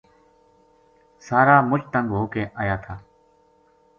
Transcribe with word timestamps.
سارا 1.27 1.55
مُچ 1.69 1.81
تنگ 1.93 2.09
ہو 2.17 2.23
کے 2.33 2.43
آیا 2.61 2.75
تھا 2.83 2.95